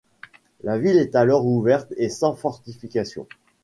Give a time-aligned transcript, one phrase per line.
[0.63, 3.27] La ville est alors ouverte et sans fortifications.